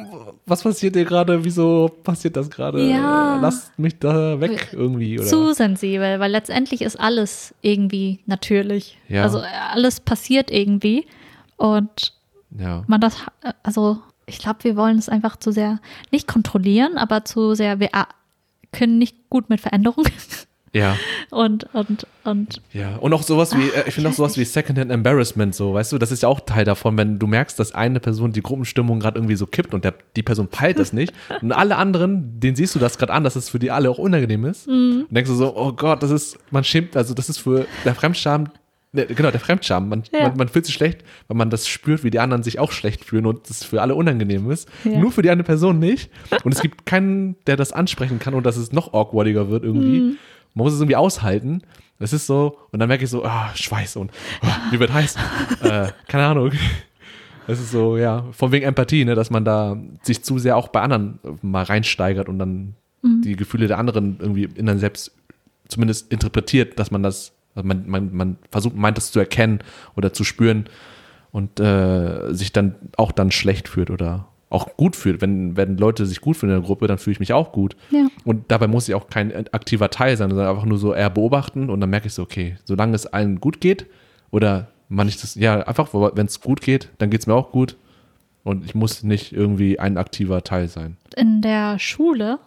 [0.47, 1.45] was passiert hier gerade?
[1.45, 2.89] Wieso passiert das gerade?
[2.89, 3.39] Ja.
[3.41, 5.19] Lasst mich da weg irgendwie.
[5.19, 5.29] Oder?
[5.29, 8.97] Zu sensibel, weil letztendlich ist alles irgendwie natürlich.
[9.09, 9.25] Ja.
[9.25, 11.07] Also äh, alles passiert irgendwie
[11.57, 12.13] und
[12.57, 12.85] ja.
[12.87, 13.17] man das,
[13.65, 15.81] also ich glaube, wir wollen es einfach zu sehr,
[16.13, 17.91] nicht kontrollieren, aber zu sehr, wir
[18.73, 20.05] können nicht gut mit Veränderung
[20.77, 20.97] ja.
[21.31, 24.91] und, und, und Ja, und auch sowas wie, äh, ich finde auch sowas wie Secondhand
[24.91, 28.01] Embarrassment, so, weißt du, das ist ja auch Teil davon, wenn du merkst, dass eine
[28.01, 31.12] Person die Gruppenstimmung gerade irgendwie so kippt und der, die Person peilt das nicht
[31.43, 33.99] und alle anderen, denen siehst du das gerade an, dass es für die alle auch
[33.99, 35.07] unangenehm ist Mhm.
[35.09, 37.95] und denkst du so, oh Gott, das ist, man schämt, also das ist für der
[37.95, 38.49] Fremdscham,
[38.93, 40.29] ne, genau, der Fremdscham, man, Ja.
[40.29, 43.05] man, man fühlt sich schlecht, weil man das spürt, wie die anderen sich auch schlecht
[43.05, 44.99] fühlen und das für alle unangenehm ist, Ja.
[44.99, 46.11] nur für die eine Person nicht
[46.45, 50.01] und es gibt keinen, der das ansprechen kann und dass es noch awkwardiger wird irgendwie.
[50.01, 50.17] Mhm.
[50.57, 51.62] Man muss es irgendwie aushalten.
[51.99, 54.11] Das ist so, und dann merke ich so, ah, Schweiß und
[54.42, 55.14] ah, mir wird heiß.
[55.62, 56.53] äh, keine Ahnung.
[57.47, 60.69] Das ist so, ja, von wegen Empathie, ne, dass man da sich zu sehr auch
[60.69, 65.12] bei anderen mal reinsteigert und dann die Gefühle der anderen irgendwie in dann selbst
[65.69, 69.61] zumindest interpretiert, dass man das, also man, man, man versucht, meint das zu erkennen
[69.97, 70.69] oder zu spüren
[71.33, 75.21] und äh, sich dann auch dann schlecht fühlt oder auch gut fühlt.
[75.21, 77.77] Wenn, wenn Leute sich gut fühlen in der Gruppe, dann fühle ich mich auch gut.
[77.91, 78.07] Ja.
[78.25, 81.69] Und dabei muss ich auch kein aktiver Teil sein, sondern einfach nur so eher beobachten
[81.71, 83.87] und dann merke ich so, okay, solange es allen gut geht
[84.31, 87.51] oder man nicht das, ja, einfach, wenn es gut geht, dann geht es mir auch
[87.51, 87.77] gut.
[88.45, 90.97] Und ich muss nicht irgendwie ein aktiver Teil sein.
[91.17, 92.39] in der Schule,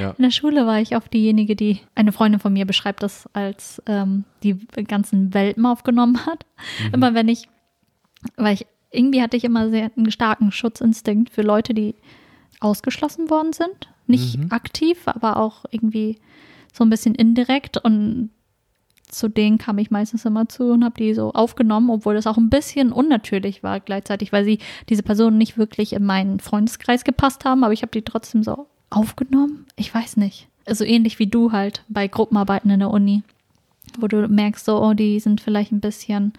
[0.00, 0.14] Ja.
[0.16, 3.82] in der Schule war ich oft diejenige, die, eine Freundin von mir beschreibt das als
[3.84, 6.46] ähm, die ganzen Welpen aufgenommen hat.
[6.94, 7.46] Immer wenn ich,
[8.36, 11.94] weil ich, irgendwie hatte ich immer sehr einen starken Schutzinstinkt für Leute, die
[12.60, 13.88] ausgeschlossen worden sind.
[14.06, 16.18] Nicht aktiv, aber auch irgendwie
[16.72, 18.30] so ein bisschen indirekt und
[19.10, 22.36] zu denen kam ich meistens immer zu und habe die so aufgenommen, obwohl das auch
[22.36, 27.44] ein bisschen unnatürlich war gleichzeitig, weil sie diese Personen nicht wirklich in meinen Freundeskreis gepasst
[27.44, 29.66] haben, aber ich habe die trotzdem so aufgenommen.
[29.76, 30.48] Ich weiß nicht.
[30.66, 33.22] Also ähnlich wie du halt bei Gruppenarbeiten in der Uni,
[33.98, 36.32] wo du merkst, so, oh, die sind vielleicht ein bisschen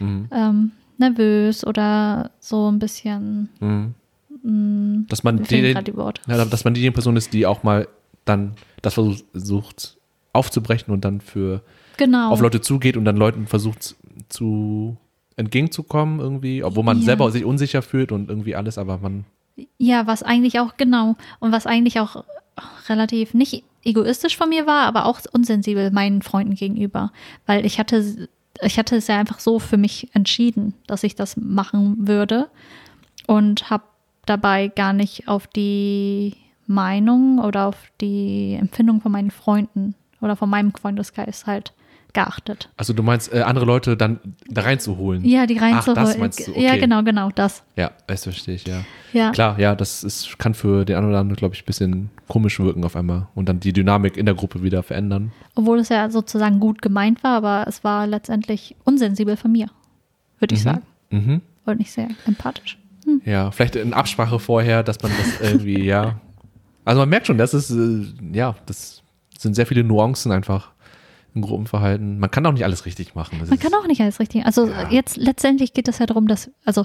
[0.00, 0.28] Mhm.
[0.32, 3.94] ähm, nervös oder so ein bisschen, Mhm.
[4.42, 6.20] mh, Dass man die, die Worte.
[6.28, 7.88] ja, dass man diejenige Person ist, die auch mal
[8.24, 8.52] dann
[8.82, 9.96] das versucht, versucht
[10.32, 11.62] aufzubrechen und dann für
[11.96, 12.30] Genau.
[12.30, 13.94] auf Leute zugeht und dann Leuten versucht
[14.28, 14.96] zu
[15.36, 17.04] entgegenzukommen irgendwie, obwohl man Ja.
[17.04, 19.24] selber sich unsicher fühlt und irgendwie alles, aber man
[19.78, 21.16] Ja, was eigentlich auch, genau.
[21.38, 22.24] Und was eigentlich auch
[22.88, 27.12] relativ nicht egoistisch von mir war, aber auch unsensibel meinen Freunden gegenüber,
[27.46, 28.28] weil ich hatte
[28.62, 32.48] ich hatte es ja einfach so für mich entschieden, dass ich das machen würde
[33.26, 33.84] und habe
[34.26, 36.36] dabei gar nicht auf die
[36.66, 41.72] Meinung oder auf die Empfindung von meinen Freunden oder von meinem Freundeskreis halt
[42.14, 42.70] geachtet.
[42.76, 45.24] Also du meinst, äh, andere Leute dann da reinzuholen?
[45.24, 45.98] Ja, die reinzuholen.
[45.98, 46.64] Ach, das meinst du, okay.
[46.64, 47.62] Ja, genau, genau, das.
[47.76, 48.84] Ja, das verstehe ich, ja.
[49.12, 49.32] Ja.
[49.32, 52.58] Klar, ja, das ist, kann für den einen oder anderen, glaube ich, ein bisschen komisch
[52.58, 55.32] wirken auf einmal und dann die Dynamik in der Gruppe wieder verändern.
[55.54, 59.66] Obwohl es ja sozusagen gut gemeint war, aber es war letztendlich unsensibel von mir,
[60.38, 60.82] würde ich sagen.
[61.10, 61.42] Mhm.
[61.66, 62.78] Und nicht sehr empathisch.
[63.24, 66.20] Ja, vielleicht in Absprache vorher, dass man das irgendwie, ja.
[66.84, 69.02] Also man merkt schon, das ist, äh, ja, das
[69.38, 70.73] sind sehr viele Nuancen einfach
[71.34, 72.18] im Gruppenverhalten.
[72.18, 73.38] Man kann auch nicht alles richtig machen.
[73.40, 74.46] Das Man kann auch nicht alles richtig.
[74.46, 74.88] Also Ja.
[74.90, 76.84] jetzt letztendlich geht es ja darum, dass, also,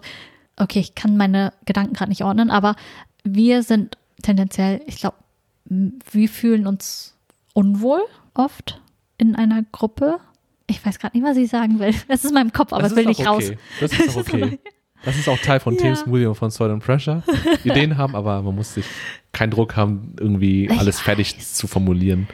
[0.57, 2.75] okay, ich kann meine Gedanken gerade nicht ordnen, aber
[3.23, 5.17] wir sind tendenziell, ich glaube,
[5.65, 7.15] wir fühlen uns
[7.53, 8.01] unwohl
[8.33, 8.81] oft
[9.17, 10.19] in einer Gruppe.
[10.67, 11.93] Ich weiß gerade nicht, was ich sagen will.
[12.07, 13.45] Es ist in meinem Kopf, aber Das es will nicht auch raus.
[13.49, 13.57] okay.
[13.79, 14.59] Das ist auch okay.
[15.05, 15.81] Das ist auch Teil von Ja.
[15.81, 17.23] Team Smoothie und von Soil and Pressure.
[17.63, 18.85] Ideen haben, aber man muss sich
[19.31, 22.27] keinen Druck haben, irgendwie Ich alles fertig zu formulieren.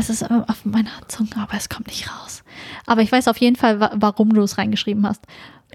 [0.00, 2.42] Es ist auf meiner Zunge, aber es kommt nicht raus.
[2.86, 5.22] Aber ich weiß auf jeden Fall, wa warum du es reingeschrieben hast.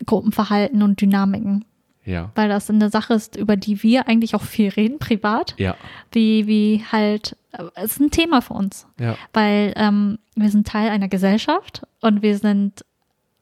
[0.06, 1.64] Gruppenverhalten und Dynamiken.
[2.06, 2.32] Ja.
[2.36, 5.54] Weil das eine Sache ist, über die wir eigentlich auch viel reden, privat.
[5.58, 5.76] Ja.
[6.12, 9.16] wie, wie halt, äh, es ist ein Thema für uns, Ja.
[9.34, 12.84] weil ähm, wir sind Teil einer Gesellschaft und wir sind,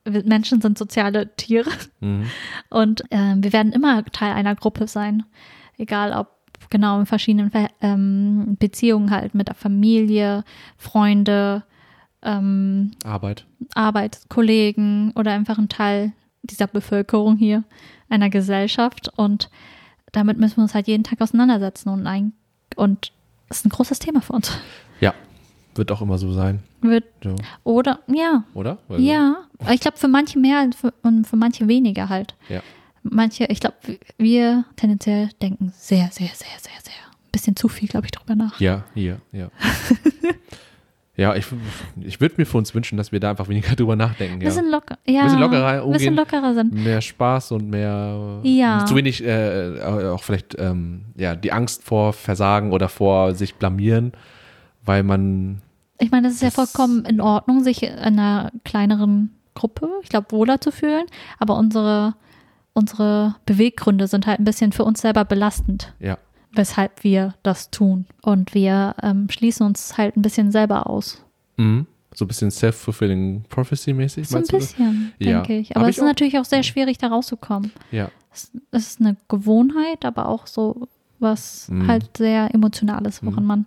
[0.05, 1.69] wir, Menschen sind soziale Tiere
[2.01, 2.29] Mhm.
[2.69, 5.23] und ähm, wir werden immer Teil einer Gruppe sein,
[5.77, 6.32] egal ob
[6.69, 10.43] genau in verschiedenen Ver ähm, Beziehungen halt mit der Familie,
[10.77, 11.63] Freunde,
[12.21, 13.45] ähm, Arbeit.
[13.75, 17.63] Arbeitskollegen oder einfach ein Teil dieser Bevölkerung hier,
[18.09, 19.09] einer Gesellschaft.
[19.15, 19.49] Und
[20.11, 21.89] damit müssen wir uns halt jeden Tag auseinandersetzen.
[21.89, 22.33] Und, ein,
[22.75, 23.11] und
[23.49, 24.51] das ist ein großes Thema für uns.
[24.99, 25.13] Ja.
[25.75, 26.59] Wird auch immer so sein.
[26.81, 27.35] Wird, So.
[27.63, 28.77] oder, ja, Oder?
[28.87, 29.37] Also, ja.
[29.71, 32.35] Ich glaube, für manche mehr und für, und für manche weniger halt.
[32.47, 32.61] Ja.
[33.03, 33.75] Manche, ich glaube,
[34.17, 36.93] wir tendenziell denken sehr, sehr, sehr, sehr, sehr.
[37.11, 38.59] Ein bisschen zu viel, glaube ich, drüber nach.
[38.59, 39.49] Ja, hier, ja.
[41.15, 41.45] ja, ich,
[42.01, 44.41] ich würde mir für uns wünschen, dass wir da einfach weniger drüber nachdenken.
[44.41, 44.47] Ja.
[44.49, 45.23] Bisschen locker, ja.
[45.23, 46.15] Bisschen lockerer Ein bisschen umgehen.
[46.15, 46.73] lockerer sind.
[46.73, 48.85] mehr Spaß und mehr Ja.
[48.85, 54.13] zu wenig äh, auch vielleicht ähm, ja die Angst vor Versagen oder vor sich blamieren,
[54.85, 55.61] weil man
[55.99, 60.09] Ich meine, das ist ja Das- vollkommen in Ordnung, sich in einer kleineren Gruppe, ich
[60.09, 61.05] glaube, wohler zu fühlen.
[61.37, 62.15] Aber unsere,
[62.73, 66.17] unsere Beweggründe sind halt ein bisschen für uns selber belastend, ja
[66.55, 68.05] weshalb wir das tun.
[68.21, 71.25] Und wir ähm, schließen uns halt ein bisschen selber aus.
[71.57, 71.87] mhm.
[72.13, 75.37] so ein bisschen self-fulfilling prophecy mäßig So ein bisschen, Ja.
[75.41, 75.71] denke ich.
[75.71, 76.07] Hab Aber ich es ist auch.
[76.09, 77.71] natürlich auch sehr schwierig, da rauszukommen.
[77.89, 81.87] Ja, Es, es ist eine Gewohnheit, aber auch so was Mhm.
[81.87, 83.65] halt sehr Emotionales, woran man.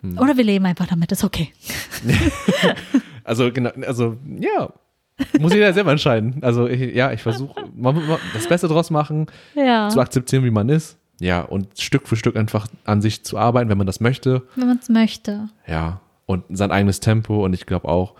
[0.00, 0.16] Mhm.
[0.18, 1.52] Oder wir leben einfach damit, ist okay.
[3.24, 4.72] also genau, also ja,
[5.38, 6.38] muss jeder selber entscheiden.
[6.42, 7.54] Also ich, ja, ich versuche
[8.34, 9.88] das Beste draus machen, Ja.
[9.88, 10.98] zu akzeptieren, wie man ist.
[11.20, 14.42] Ja, und Stück für Stück einfach an sich zu arbeiten, wenn man das möchte.
[14.56, 15.48] Wenn man es möchte.
[15.66, 18.14] Ja, und sein eigenes Tempo und ich glaube auch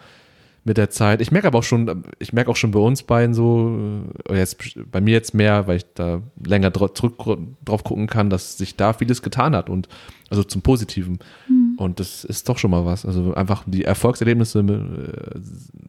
[0.64, 1.20] mit der Zeit.
[1.20, 3.76] Ich merke aber auch schon, ich merke auch schon bei uns beiden so,
[4.28, 7.16] äh, jetzt bei mir jetzt mehr, weil ich da länger dra zurück
[7.64, 9.88] drauf gucken kann, dass sich da vieles getan hat und
[10.30, 11.18] also zum Positiven.
[11.76, 13.04] Und das ist doch schon mal was.
[13.06, 15.40] Also einfach die Erfolgserlebnisse äh,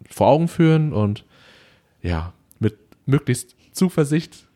[0.10, 1.26] vor Augen führen und
[2.02, 4.48] ja, mit möglichst Zuversicht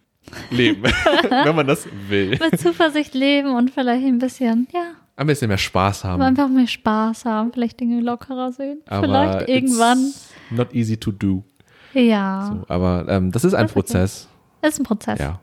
[0.51, 0.83] leben,
[1.29, 2.37] wenn man das will.
[2.39, 6.21] Mit Zuversicht leben und vielleicht ein bisschen, ja, Ein bisschen mehr Spaß haben.
[6.21, 8.81] Aber einfach mehr Spaß haben, vielleicht Dinge lockerer sehen.
[8.87, 10.13] Aber vielleicht irgendwann.
[10.49, 11.43] Not easy to do.
[11.93, 13.81] Ja, So, aber ähm, das ist ein Das ist okay.
[13.81, 14.27] Prozess.
[14.61, 15.19] ist ein Prozess.
[15.19, 15.39] Ja.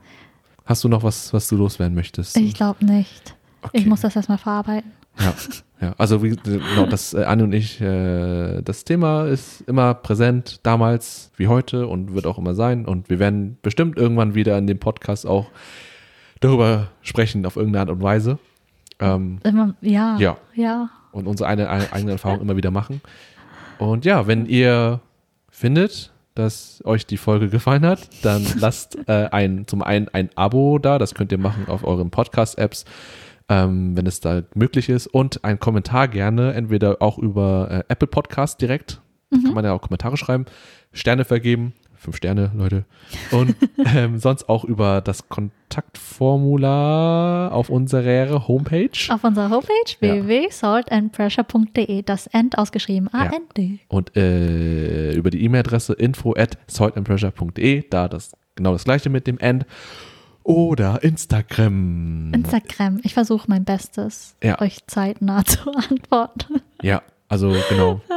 [0.66, 2.36] Hast du noch was, was du loswerden möchtest?
[2.36, 3.34] Ich glaube nicht.
[3.62, 3.78] Okay.
[3.78, 4.92] Ich muss das erstmal verarbeiten.
[5.18, 5.34] Ja,
[5.80, 5.94] ja.
[5.98, 11.30] also wie, genau, das äh, Anne und ich, äh, das Thema ist immer präsent, damals
[11.36, 12.84] wie heute und wird auch immer sein.
[12.86, 15.46] Und wir werden bestimmt irgendwann wieder in dem Podcast auch
[16.40, 18.38] darüber sprechen, auf irgendeine Art und Weise.
[19.00, 20.36] Ähm, Immer, ja, Ja.
[20.54, 20.90] ja.
[21.12, 23.00] und unsere eine, eine, eigene Erfahrung immer wieder machen.
[23.78, 25.00] Und ja, wenn ihr
[25.50, 30.78] findet, dass euch die Folge gefallen hat, dann lasst äh, ein, zum einen ein Abo
[30.78, 32.84] da, das könnt ihr machen auf euren Podcast-Apps,
[33.48, 38.08] ähm, wenn es da möglich ist, und einen Kommentar gerne, entweder auch über äh, Apple
[38.08, 40.44] Podcast direkt, kann man ja auch Kommentare schreiben,
[40.92, 42.84] Sterne vergeben, fünf Sterne, Leute,
[43.32, 43.56] und
[43.96, 48.90] ähm, sonst auch über das Kontaktformular auf unserer Homepage.
[49.08, 50.14] Auf unserer Homepage Ja.
[50.14, 53.80] www.saltandpressure.de, das End ausgeschrieben, A-N-D.
[53.88, 59.38] und äh, über die E-Mail-Adresse info at saltandpressure.de, da das genau das gleiche mit dem
[59.38, 59.66] End.
[60.44, 62.32] Oder Instagram.
[62.32, 63.00] Instagram.
[63.02, 64.60] Ich versuche mein Bestes, Ja.
[64.60, 66.60] euch zeitnah zu antworten.
[66.82, 68.00] Ja, also genau.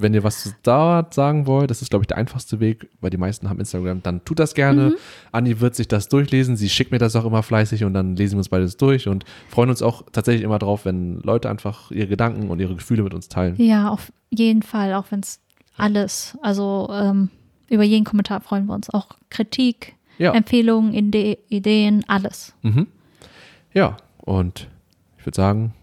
[0.00, 3.10] Wenn ihr was zu Dauert sagen wollt, das ist, glaube ich, der einfachste Weg, weil
[3.10, 4.94] die meisten haben Instagram, dann tut das gerne.
[5.32, 6.56] Anni wird sich das durchlesen.
[6.56, 9.24] Sie schickt mir das auch immer fleißig und dann lesen wir uns beides durch und
[9.48, 13.12] freuen uns auch tatsächlich immer drauf, wenn Leute einfach ihre Gedanken und ihre Gefühle mit
[13.12, 13.56] uns teilen.
[13.56, 15.40] Ja, auf jeden Fall, auch wenn es
[15.76, 17.30] alles, also ähm,
[17.68, 18.90] über jeden Kommentar freuen wir uns.
[18.90, 20.32] Auch Kritik, Ja.
[20.34, 22.54] Empfehlungen, Ide Ideen, alles.
[22.62, 22.86] Mhm.
[23.72, 24.68] Ja, und
[25.18, 25.74] ich würde sagen,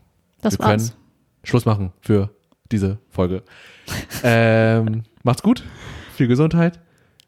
[0.41, 0.97] Das wir können war's.
[1.43, 2.29] Schluss machen für
[2.71, 3.43] diese Folge.
[4.23, 5.63] ähm, macht's gut,
[6.15, 6.79] viel Gesundheit,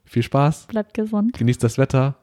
[0.06, 1.38] viel Spaß, Bleibt gesund.
[1.38, 2.15] genießt das Wetter,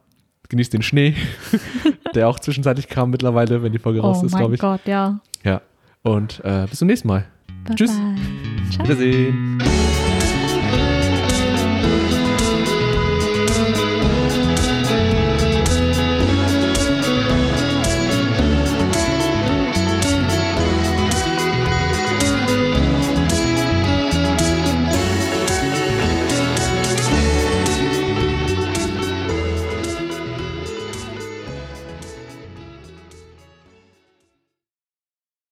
[0.49, 1.15] genießt den Schnee,
[2.15, 4.61] der auch zwischenzeitlich kam mittlerweile, wenn die Folge raus Oh ist, mein glaube ich.
[4.61, 5.19] Gott, ja.
[5.43, 5.61] Ja.
[6.03, 7.25] Und äh, bis zum nächsten Mal.
[7.65, 7.91] Bye Tschüss.
[7.97, 8.15] Bye.
[8.71, 8.83] Ciao.
[8.85, 9.84] Wiedersehen.